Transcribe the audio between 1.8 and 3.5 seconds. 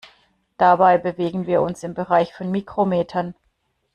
im Bereich von Mikrometern.